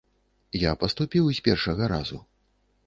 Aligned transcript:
Я 0.61 0.71
паступіў 0.83 1.31
з 1.41 1.45
першага 1.49 1.83
разу. 1.95 2.17